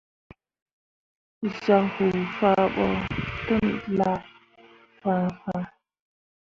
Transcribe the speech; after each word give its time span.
Zyak 1.61 1.85
huu 1.95 2.19
fah 2.37 2.63
ɓo 2.75 2.85
telah 3.45 4.19
fãhnfãhn. 4.99 5.65